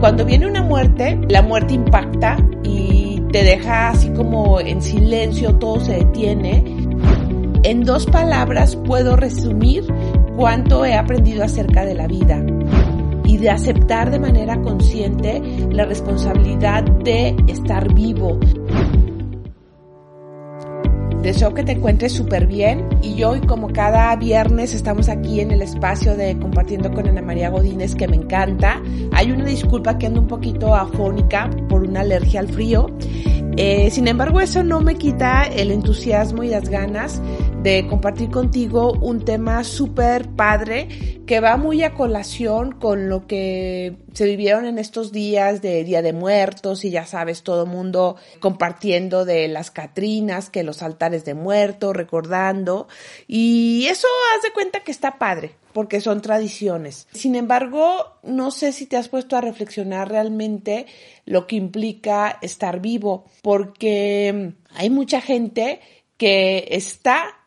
[0.00, 5.80] Cuando viene una muerte, la muerte impacta y te deja así como en silencio, todo
[5.80, 6.64] se detiene.
[7.64, 9.84] En dos palabras puedo resumir
[10.36, 12.40] cuánto he aprendido acerca de la vida
[13.24, 18.38] y de aceptar de manera consciente la responsabilidad de estar vivo.
[21.28, 25.60] Deseo que te encuentres súper bien y hoy como cada viernes estamos aquí en el
[25.60, 28.80] espacio de compartiendo con Ana María Godínez que me encanta.
[29.12, 32.86] Hay una disculpa que ando un poquito afónica por una alergia al frío.
[33.58, 37.20] Eh, sin embargo, eso no me quita el entusiasmo y las ganas
[37.62, 43.96] de compartir contigo un tema súper padre que va muy a colación con lo que
[44.12, 49.24] se vivieron en estos días de Día de Muertos y ya sabes, todo mundo compartiendo
[49.24, 52.86] de las Catrinas, que los altares de muertos, recordando.
[53.26, 57.08] Y eso haz de cuenta que está padre, porque son tradiciones.
[57.12, 60.86] Sin embargo, no sé si te has puesto a reflexionar realmente
[61.26, 65.80] lo que implica estar vivo, porque hay mucha gente
[66.16, 67.37] que está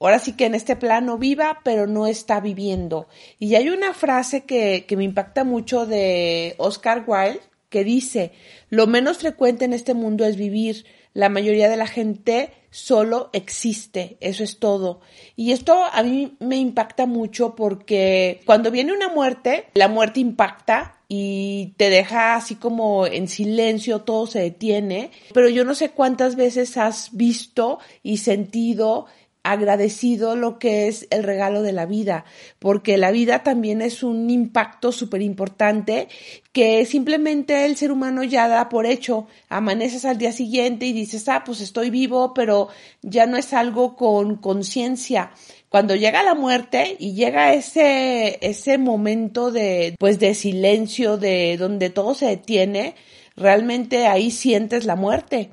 [0.00, 3.08] ahora sí que en este plano viva, pero no está viviendo.
[3.38, 8.32] Y hay una frase que, que me impacta mucho de Oscar Wilde que dice,
[8.70, 14.16] lo menos frecuente en este mundo es vivir, la mayoría de la gente solo existe,
[14.20, 15.00] eso es todo.
[15.36, 20.98] Y esto a mí me impacta mucho porque cuando viene una muerte, la muerte impacta
[21.08, 26.36] y te deja así como en silencio, todo se detiene, pero yo no sé cuántas
[26.36, 29.06] veces has visto y sentido
[29.42, 32.24] agradecido lo que es el regalo de la vida,
[32.58, 36.08] porque la vida también es un impacto súper importante
[36.52, 39.26] que simplemente el ser humano ya da por hecho.
[39.48, 42.68] Amaneces al día siguiente y dices, ah, pues estoy vivo, pero
[43.02, 45.30] ya no es algo con conciencia.
[45.68, 51.90] Cuando llega la muerte y llega ese, ese momento de, pues de silencio, de donde
[51.90, 52.94] todo se detiene,
[53.36, 55.50] realmente ahí sientes la muerte.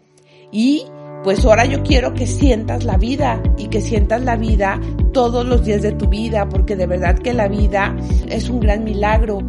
[0.51, 0.85] Y
[1.25, 4.80] pues ahora yo quiero que sientas la vida y que sientas la vida
[5.12, 7.97] todos los días de tu vida, porque de verdad que la vida
[8.30, 9.40] es un gran milagro.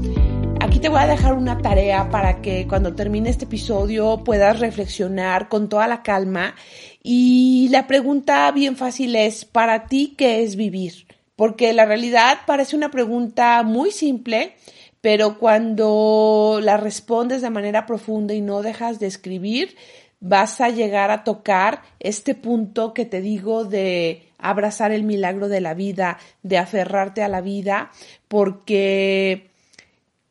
[0.58, 5.50] Aquí te voy a dejar una tarea para que cuando termine este episodio puedas reflexionar
[5.50, 6.54] con toda la calma
[7.02, 11.06] y la pregunta bien fácil es, ¿para ti qué es vivir?
[11.36, 14.56] Porque la realidad parece una pregunta muy simple,
[15.02, 19.76] pero cuando la respondes de manera profunda y no dejas de escribir,
[20.20, 25.60] vas a llegar a tocar este punto que te digo de abrazar el milagro de
[25.60, 27.90] la vida, de aferrarte a la vida,
[28.28, 29.50] porque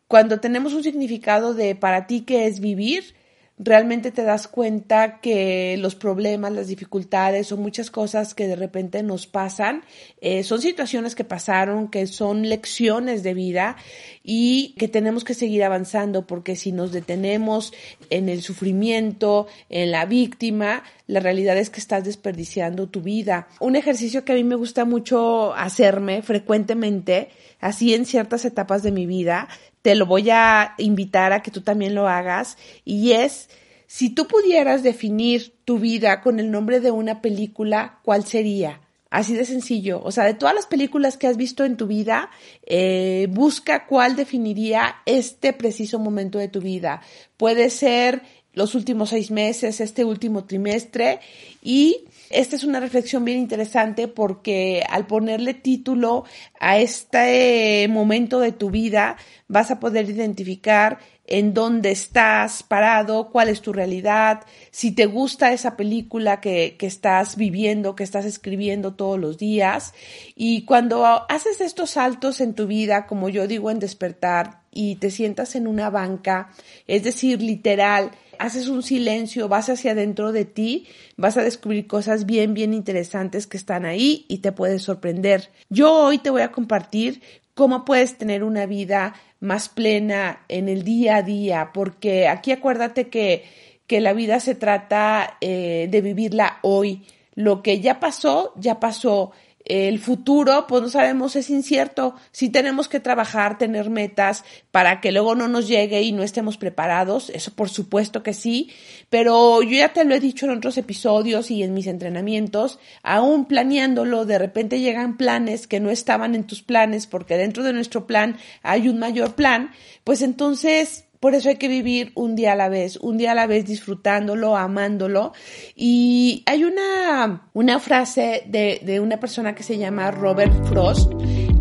[0.07, 3.16] cuando tenemos un significado de para ti que es vivir,
[3.58, 9.02] realmente te das cuenta que los problemas, las dificultades o muchas cosas que de repente
[9.02, 9.84] nos pasan
[10.20, 13.78] eh, son situaciones que pasaron, que son lecciones de vida
[14.24, 17.72] y que tenemos que seguir avanzando porque si nos detenemos
[18.10, 23.48] en el sufrimiento, en la víctima, la realidad es que estás desperdiciando tu vida.
[23.62, 27.30] Un ejercicio que a mí me gusta mucho hacerme frecuentemente,
[27.62, 29.48] así en ciertas etapas de mi vida,
[29.85, 33.50] te lo voy a invitar a que tú también lo hagas y es
[33.85, 38.81] si tú pudieras definir tu vida con el nombre de una película, ¿cuál sería?
[39.12, 40.01] Así de sencillo.
[40.03, 42.31] O sea, de todas las películas que has visto en tu vida,
[42.66, 47.02] eh, busca cuál definiría este preciso momento de tu vida.
[47.38, 48.23] Puede ser
[48.56, 51.20] los últimos seis meses, este último trimestre.
[51.62, 56.26] Y esta es una reflexión bien interesante porque al ponerle título
[56.60, 59.18] a este momento de tu vida
[59.48, 65.53] vas a poder identificar en dónde estás parado, cuál es tu realidad, si te gusta
[65.53, 69.94] esa película que, que, estás viviendo, que estás escribiendo todos los días.
[70.35, 75.09] Y cuando haces estos saltos en tu vida, como yo digo en despertar, y te
[75.09, 76.52] sientas en una banca,
[76.85, 80.85] es decir, literal, haces un silencio, vas hacia adentro de ti,
[81.16, 85.50] vas a descubrir cosas bien, bien interesantes que están ahí y te puedes sorprender.
[85.70, 87.22] Yo hoy te voy a compartir
[87.55, 93.09] cómo puedes tener una vida más plena en el día a día, porque aquí acuérdate
[93.09, 93.46] que,
[93.87, 97.07] que la vida se trata eh, de vivirla hoy.
[97.34, 99.31] Lo que ya pasó, ya pasó.
[99.66, 102.16] El futuro, pues no sabemos, es incierto.
[102.32, 106.58] Si tenemos que trabajar, tener metas para que luego no nos llegue y no estemos
[106.58, 108.72] preparados, eso por supuesto que sí,
[109.09, 113.46] pero yo ya te lo he dicho en otros episodios y en mis entrenamientos, aún
[113.46, 118.06] planeándolo, de repente llegan planes que no estaban en tus planes porque dentro de nuestro
[118.06, 119.72] plan hay un mayor plan,
[120.03, 123.34] pues entonces por eso hay que vivir un día a la vez, un día a
[123.34, 125.34] la vez disfrutándolo, amándolo.
[125.76, 131.12] Y hay una, una frase de, de una persona que se llama Robert Frost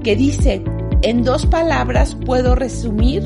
[0.02, 0.62] que dice,
[1.00, 3.22] en dos palabras puedo resumir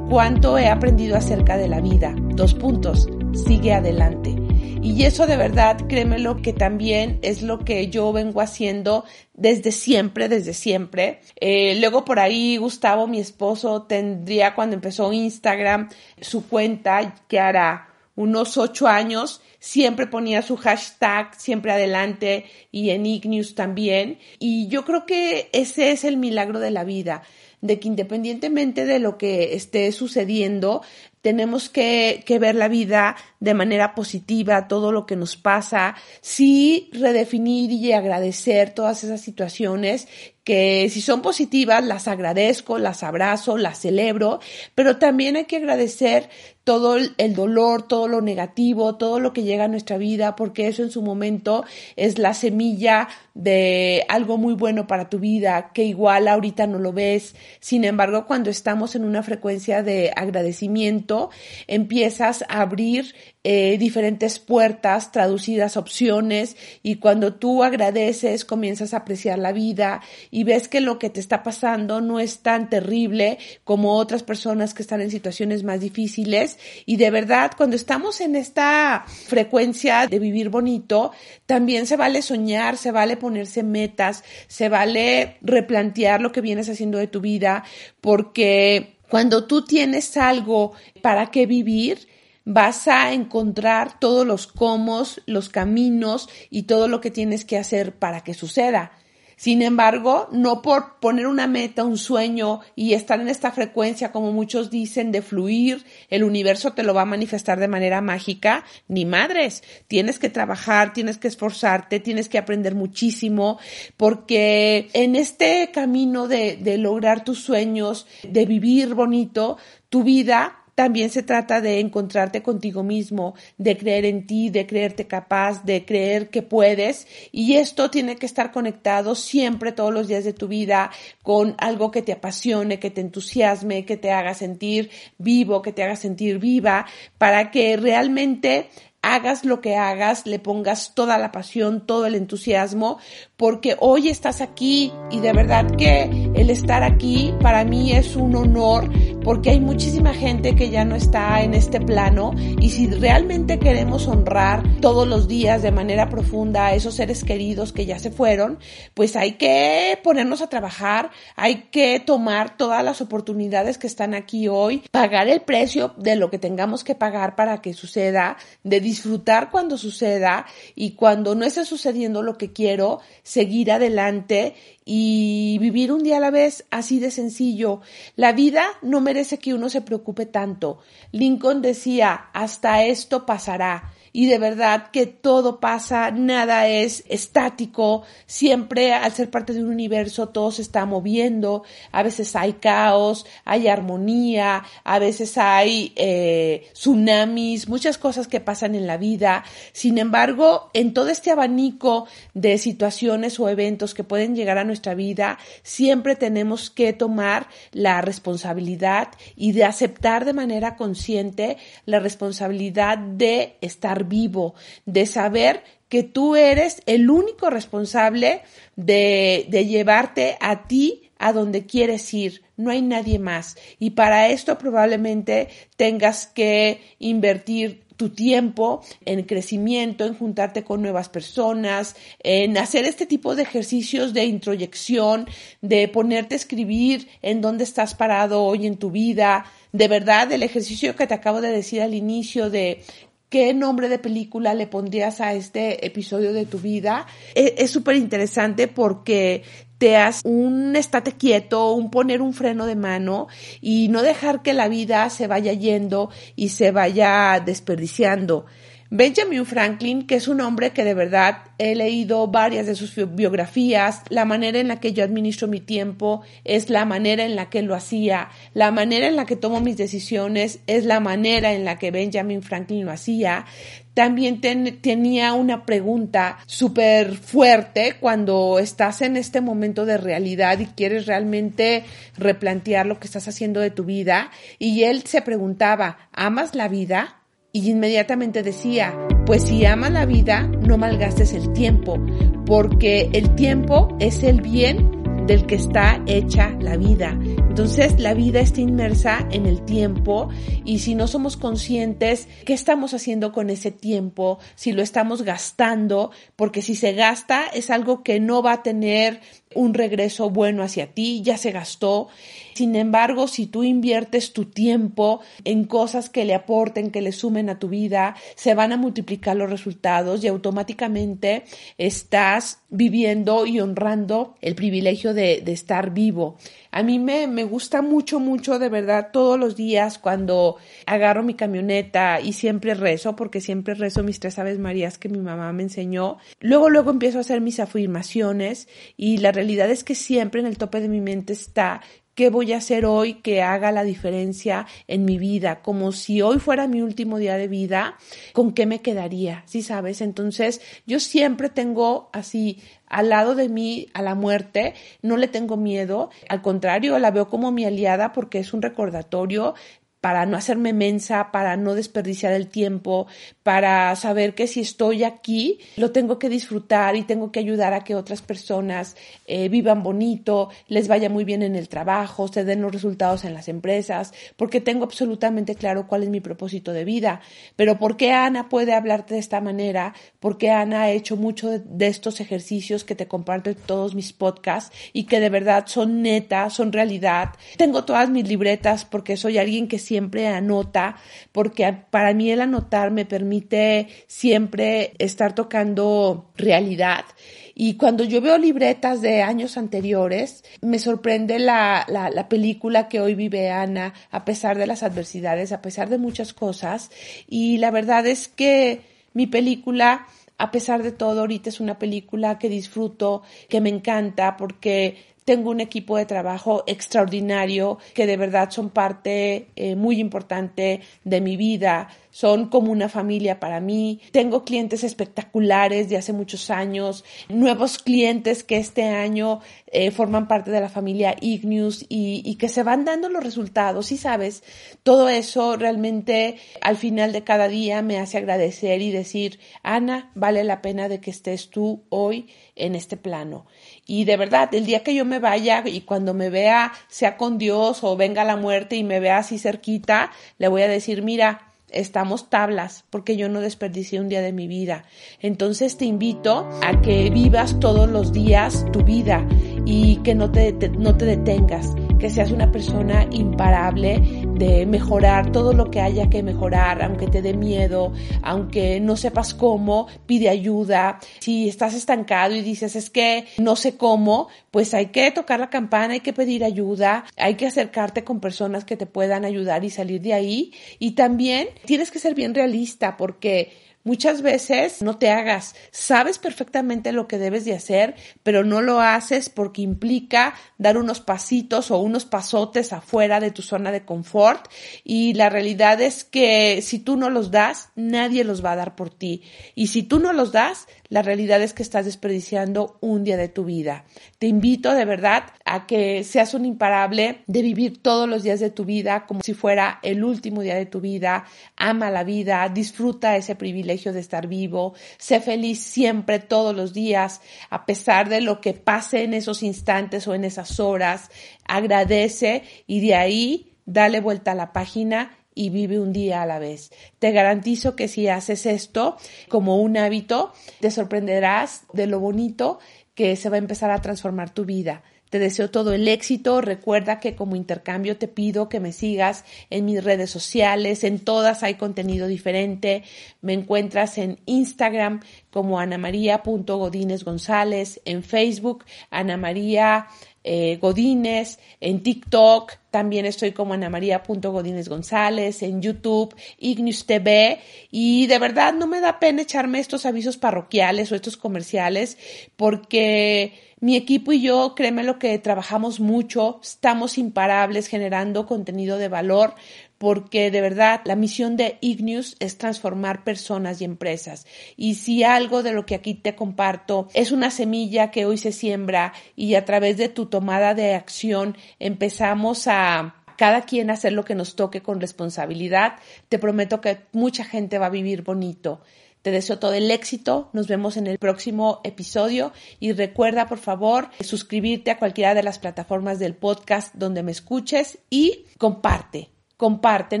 [0.08, 2.14] cuánto he aprendido acerca de la vida.
[2.36, 4.37] Dos puntos, sigue adelante.
[4.82, 10.28] Y eso de verdad, créemelo que también es lo que yo vengo haciendo desde siempre,
[10.28, 11.20] desde siempre.
[11.40, 15.88] Eh, luego por ahí Gustavo, mi esposo, tendría cuando empezó Instagram
[16.20, 23.06] su cuenta, que hará unos ocho años, siempre ponía su hashtag siempre adelante y en
[23.06, 24.18] Ignews también.
[24.38, 27.22] Y yo creo que ese es el milagro de la vida
[27.60, 30.82] de que independientemente de lo que esté sucediendo,
[31.22, 36.88] tenemos que, que, ver la vida de manera positiva, todo lo que nos pasa, sí
[36.92, 40.06] redefinir y agradecer todas esas situaciones
[40.48, 44.40] que si son positivas las agradezco, las abrazo, las celebro,
[44.74, 46.30] pero también hay que agradecer
[46.68, 50.82] todo el dolor, todo lo negativo, todo lo que llega a nuestra vida, porque eso
[50.82, 51.64] en su momento
[51.96, 56.92] es la semilla de algo muy bueno para tu vida, que igual ahorita no lo
[56.92, 57.36] ves.
[57.60, 61.30] Sin embargo, cuando estamos en una frecuencia de agradecimiento,
[61.68, 63.14] empiezas a abrir
[63.44, 70.44] eh, diferentes puertas, traducidas opciones y cuando tú agradeces comienzas a apreciar la vida y
[70.44, 74.82] ves que lo que te está pasando no es tan terrible como otras personas que
[74.82, 80.48] están en situaciones más difíciles y de verdad cuando estamos en esta frecuencia de vivir
[80.48, 81.12] bonito
[81.46, 86.98] también se vale soñar, se vale ponerse metas, se vale replantear lo que vienes haciendo
[86.98, 87.64] de tu vida
[88.00, 90.72] porque cuando tú tienes algo
[91.02, 92.06] para qué vivir,
[92.44, 97.94] vas a encontrar todos los cómo, los caminos y todo lo que tienes que hacer
[97.94, 98.92] para que suceda.
[99.38, 104.32] Sin embargo, no por poner una meta, un sueño y estar en esta frecuencia, como
[104.32, 109.04] muchos dicen, de fluir, el universo te lo va a manifestar de manera mágica, ni
[109.04, 109.62] madres.
[109.86, 113.60] Tienes que trabajar, tienes que esforzarte, tienes que aprender muchísimo,
[113.96, 119.56] porque en este camino de, de lograr tus sueños, de vivir bonito,
[119.88, 125.08] tu vida también se trata de encontrarte contigo mismo, de creer en ti, de creerte
[125.08, 127.08] capaz, de creer que puedes.
[127.32, 130.92] Y esto tiene que estar conectado siempre, todos los días de tu vida,
[131.24, 134.88] con algo que te apasione, que te entusiasme, que te haga sentir
[135.18, 136.86] vivo, que te haga sentir viva,
[137.18, 138.68] para que realmente
[139.02, 142.98] hagas lo que hagas, le pongas toda la pasión, todo el entusiasmo,
[143.36, 146.02] porque hoy estás aquí y de verdad que
[146.34, 148.90] el estar aquí para mí es un honor,
[149.28, 154.08] porque hay muchísima gente que ya no está en este plano y si realmente queremos
[154.08, 158.58] honrar todos los días de manera profunda a esos seres queridos que ya se fueron,
[158.94, 164.48] pues hay que ponernos a trabajar, hay que tomar todas las oportunidades que están aquí
[164.48, 169.50] hoy, pagar el precio de lo que tengamos que pagar para que suceda, de disfrutar
[169.50, 174.54] cuando suceda y cuando no esté sucediendo lo que quiero, seguir adelante
[174.90, 177.82] y vivir un día a la vez así de sencillo.
[178.16, 180.78] La vida no merece que uno se preocupe tanto.
[181.12, 188.92] Lincoln decía, hasta esto pasará y de verdad que todo pasa, nada es estático, siempre
[188.92, 193.68] al ser parte de un universo todo se está moviendo, a veces hay caos, hay
[193.68, 199.44] armonía, a veces hay eh, tsunamis, muchas cosas que pasan en la vida.
[199.70, 204.96] Sin embargo, en todo este abanico de situaciones o eventos que pueden llegar a nuestra
[204.96, 211.56] vida, siempre tenemos que tomar la responsabilidad y de aceptar de manera consciente
[211.86, 214.54] la responsabilidad de estar vivo,
[214.86, 218.42] de saber que tú eres el único responsable
[218.76, 223.56] de, de llevarte a ti a donde quieres ir, no hay nadie más.
[223.78, 231.08] Y para esto probablemente tengas que invertir tu tiempo en crecimiento, en juntarte con nuevas
[231.08, 235.26] personas, en hacer este tipo de ejercicios de introyección,
[235.62, 239.46] de ponerte a escribir en dónde estás parado hoy en tu vida.
[239.72, 242.84] De verdad, el ejercicio que te acabo de decir al inicio de
[243.28, 247.06] qué nombre de película le pondrías a este episodio de tu vida.
[247.34, 249.42] E, es súper interesante porque
[249.78, 253.28] te hace un estate quieto, un poner un freno de mano
[253.60, 258.46] y no dejar que la vida se vaya yendo y se vaya desperdiciando.
[258.90, 264.00] Benjamin Franklin, que es un hombre que de verdad he leído varias de sus biografías,
[264.08, 267.60] la manera en la que yo administro mi tiempo es la manera en la que
[267.60, 271.78] lo hacía, la manera en la que tomo mis decisiones es la manera en la
[271.78, 273.44] que Benjamin Franklin lo hacía.
[273.92, 281.04] También tenía una pregunta súper fuerte cuando estás en este momento de realidad y quieres
[281.04, 281.84] realmente
[282.16, 284.30] replantear lo que estás haciendo de tu vida.
[284.58, 287.17] Y él se preguntaba, ¿amas la vida?
[287.58, 288.96] Y inmediatamente decía,
[289.26, 291.98] pues si amas la vida, no malgastes el tiempo,
[292.46, 297.18] porque el tiempo es el bien del que está hecha la vida.
[297.20, 300.28] Entonces la vida está inmersa en el tiempo
[300.64, 306.12] y si no somos conscientes qué estamos haciendo con ese tiempo, si lo estamos gastando,
[306.36, 309.20] porque si se gasta es algo que no va a tener
[309.54, 312.08] un regreso bueno hacia ti, ya se gastó.
[312.54, 317.48] Sin embargo, si tú inviertes tu tiempo en cosas que le aporten, que le sumen
[317.50, 321.44] a tu vida, se van a multiplicar los resultados y automáticamente
[321.78, 326.36] estás viviendo y honrando el privilegio de, estar vivo.
[326.70, 331.34] A mí me, me gusta mucho, mucho, de verdad, todos los días cuando agarro mi
[331.34, 335.62] camioneta y siempre rezo, porque siempre rezo mis tres aves marías que mi mamá me
[335.62, 336.18] enseñó.
[336.40, 340.58] Luego, luego empiezo a hacer mis afirmaciones y la realidad es que siempre en el
[340.58, 341.80] tope de mi mente está
[342.18, 345.62] ¿Qué voy a hacer hoy que haga la diferencia en mi vida?
[345.62, 347.96] Como si hoy fuera mi último día de vida,
[348.32, 349.44] ¿con qué me quedaría?
[349.46, 350.00] ¿Sí sabes?
[350.00, 355.56] Entonces, yo siempre tengo así al lado de mí a la muerte, no le tengo
[355.56, 359.54] miedo, al contrario, la veo como mi aliada porque es un recordatorio
[360.00, 363.06] para no hacerme mensa, para no desperdiciar el tiempo,
[363.42, 367.82] para saber que si estoy aquí, lo tengo que disfrutar y tengo que ayudar a
[367.82, 372.62] que otras personas eh, vivan bonito, les vaya muy bien en el trabajo, se den
[372.62, 377.20] los resultados en las empresas, porque tengo absolutamente claro cuál es mi propósito de vida.
[377.56, 379.94] Pero ¿por qué Ana puede hablarte de esta manera?
[380.20, 384.76] Porque Ana ha hecho mucho de, estos ejercicios que te comparto en todos mis podcasts
[384.92, 387.30] y que de verdad son netas, son realidad.
[387.56, 390.96] Tengo todas mis libretas porque soy alguien que siempre anota,
[391.32, 397.06] porque para mí el anotar me permite siempre estar tocando realidad.
[397.54, 403.00] Y cuando yo veo libretas de años anteriores, me sorprende la, la, la, película que
[403.00, 406.90] hoy vive Ana, a pesar de las adversidades, a pesar de muchas cosas.
[407.26, 412.38] Y la verdad es que mi película, a pesar de todo, ahorita es una película
[412.38, 418.48] que disfruto, que me encanta, porque tengo un equipo de trabajo extraordinario que de verdad
[418.48, 424.00] son parte eh, muy importante de mi vida, son como una familia para mí.
[424.10, 430.50] Tengo clientes espectaculares de hace muchos años, nuevos clientes que este año eh, forman parte
[430.50, 433.92] de la familia Igneus y, y que se van dando los resultados.
[433.92, 434.42] Y sabes,
[434.82, 440.42] todo eso realmente al final de cada día me hace agradecer y decir, Ana, vale
[440.42, 443.44] la pena de que estés tú hoy en este plano.
[443.90, 447.38] Y de verdad, el día que yo me vaya y cuando me vea, sea con
[447.38, 451.52] Dios o venga la muerte y me vea así cerquita, le voy a decir, mira,
[451.70, 454.84] estamos tablas porque yo no desperdicié un día de mi vida.
[455.20, 459.26] Entonces te invito a que vivas todos los días tu vida
[459.64, 464.00] y que no te, no te detengas que seas una persona imparable
[464.34, 469.34] de mejorar todo lo que haya que mejorar, aunque te dé miedo, aunque no sepas
[469.34, 471.00] cómo, pide ayuda.
[471.18, 475.50] Si estás estancado y dices es que no sé cómo, pues hay que tocar la
[475.50, 479.70] campana, hay que pedir ayuda, hay que acercarte con personas que te puedan ayudar y
[479.70, 480.52] salir de ahí.
[480.78, 486.92] Y también tienes que ser bien realista porque Muchas veces no te hagas, sabes perfectamente
[486.92, 491.78] lo que debes de hacer, pero no lo haces porque implica dar unos pasitos o
[491.78, 494.50] unos pasotes afuera de tu zona de confort
[494.84, 498.76] y la realidad es que si tú no los das, nadie los va a dar
[498.76, 499.22] por ti.
[499.54, 503.28] Y si tú no los das, la realidad es que estás desperdiciando un día de
[503.28, 503.84] tu vida.
[504.18, 508.50] Te invito de verdad a que seas un imparable de vivir todos los días de
[508.50, 511.24] tu vida como si fuera el último día de tu vida.
[511.56, 517.20] Ama la vida, disfruta ese privilegio de estar vivo, sé feliz siempre todos los días,
[517.48, 521.10] a pesar de lo que pase en esos instantes o en esas horas.
[521.46, 526.40] Agradece y de ahí dale vuelta a la página y vive un día a la
[526.40, 526.72] vez.
[526.98, 528.96] Te garantizo que si haces esto
[529.28, 532.58] como un hábito, te sorprenderás de lo bonito
[532.98, 534.82] que se va a empezar a transformar tu vida.
[535.08, 536.40] Te deseo todo el éxito.
[536.40, 540.82] Recuerda que como intercambio te pido que me sigas en mis redes sociales.
[540.82, 542.82] En todas hay contenido diferente.
[543.22, 544.98] Me encuentras en Instagram
[545.30, 549.86] como anamaria.godínez González, en Facebook Ana María
[550.24, 558.06] eh, Godínez, en TikTok, también estoy como Ana María.godínez González, en YouTube, Ignis TV, y
[558.06, 561.96] de verdad no me da pena echarme estos avisos parroquiales o estos comerciales,
[562.36, 568.88] porque mi equipo y yo, créeme lo que trabajamos mucho, estamos imparables generando contenido de
[568.88, 569.34] valor,
[569.78, 574.26] porque de verdad la misión de Ignius es transformar personas y empresas.
[574.56, 578.32] Y si algo de lo que aquí te comparto es una semilla que hoy se
[578.32, 584.04] siembra y a través de tu tomada de acción empezamos a cada quien hacer lo
[584.04, 585.74] que nos toque con responsabilidad,
[586.08, 588.60] te prometo que mucha gente va a vivir bonito.
[589.02, 590.30] Te deseo todo el éxito.
[590.32, 595.38] Nos vemos en el próximo episodio y recuerda, por favor, suscribirte a cualquiera de las
[595.40, 600.00] plataformas del podcast donde me escuches y comparte comparte,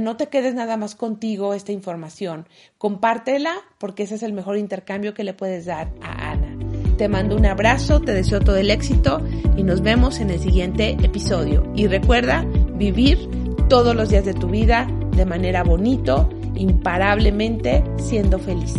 [0.00, 5.14] no te quedes nada más contigo esta información, compártela porque ese es el mejor intercambio
[5.14, 6.58] que le puedes dar a Ana.
[6.98, 9.24] Te mando un abrazo, te deseo todo el éxito
[9.56, 11.62] y nos vemos en el siguiente episodio.
[11.76, 13.16] Y recuerda vivir
[13.68, 18.74] todos los días de tu vida de manera bonito, imparablemente siendo feliz.